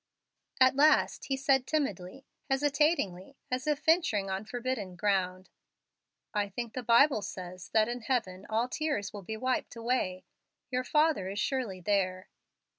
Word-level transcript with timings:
At 0.59 0.75
last 0.75 1.25
he 1.25 1.37
said 1.37 1.67
timidly, 1.67 2.25
hesitatingly, 2.49 3.37
as 3.51 3.67
if 3.67 3.83
venturing 3.85 4.31
on 4.31 4.45
forbidden 4.45 4.95
ground, 4.95 5.51
"I 6.33 6.49
think 6.49 6.73
the 6.73 6.81
Bible 6.81 7.21
says 7.21 7.69
that 7.69 7.87
in 7.87 8.01
heaven 8.01 8.47
all 8.49 8.67
tears 8.67 9.13
will 9.13 9.21
be 9.21 9.37
wiped 9.37 9.75
away. 9.75 10.25
Your 10.71 10.83
father 10.83 11.29
is 11.29 11.37
surely 11.37 11.81
there." 11.81 12.29